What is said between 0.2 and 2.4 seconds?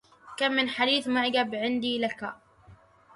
كم من حديث معجب عندي لكا